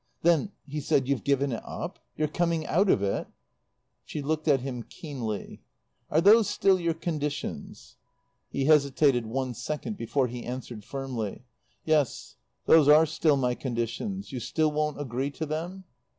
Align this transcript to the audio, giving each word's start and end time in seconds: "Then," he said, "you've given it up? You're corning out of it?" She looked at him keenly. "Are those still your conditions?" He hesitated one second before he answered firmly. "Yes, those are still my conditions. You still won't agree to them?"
"Then," 0.23 0.51
he 0.67 0.79
said, 0.79 1.07
"you've 1.07 1.23
given 1.23 1.51
it 1.51 1.61
up? 1.63 1.99
You're 2.17 2.27
corning 2.27 2.65
out 2.65 2.89
of 2.89 3.03
it?" 3.03 3.27
She 4.03 4.23
looked 4.23 4.47
at 4.47 4.61
him 4.61 4.81
keenly. 4.81 5.61
"Are 6.09 6.19
those 6.19 6.49
still 6.49 6.79
your 6.79 6.95
conditions?" 6.95 7.97
He 8.49 8.65
hesitated 8.65 9.27
one 9.27 9.53
second 9.53 9.97
before 9.97 10.25
he 10.25 10.43
answered 10.43 10.83
firmly. 10.83 11.45
"Yes, 11.85 12.35
those 12.65 12.87
are 12.87 13.05
still 13.05 13.37
my 13.37 13.53
conditions. 13.53 14.31
You 14.31 14.39
still 14.39 14.71
won't 14.71 14.99
agree 14.99 15.29
to 15.29 15.45
them?" 15.45 15.83